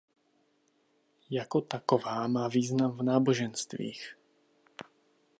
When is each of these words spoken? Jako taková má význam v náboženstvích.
Jako 1.29 1.61
taková 1.61 2.27
má 2.27 2.47
význam 2.47 2.91
v 2.91 3.03
náboženstvích. 3.03 4.15